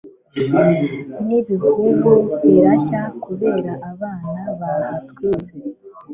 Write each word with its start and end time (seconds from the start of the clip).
n'ibihuru 1.25 2.13
birashya 2.43 3.01
kubera 3.23 3.71
abana 3.91 4.39
bahatwitse 4.59 5.55